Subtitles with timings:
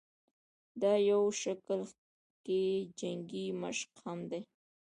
[0.81, 1.79] دا يو شکل
[2.45, 2.63] کښې
[2.99, 4.39] جنګي مشق هم دے